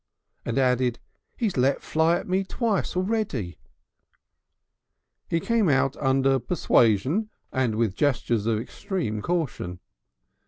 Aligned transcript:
and 0.45 0.57
added: 0.57 0.97
"He's 1.37 1.57
let 1.57 1.83
fly 1.83 2.17
at 2.17 2.27
me 2.27 2.43
twice 2.43 2.95
already." 2.97 3.59
He 5.29 5.39
came 5.39 5.69
out 5.69 5.95
under 5.97 6.39
persuasion 6.39 7.29
and 7.51 7.75
with 7.75 7.93
gestures 7.93 8.47
of 8.47 8.59
extreme 8.59 9.21
caution. 9.21 9.79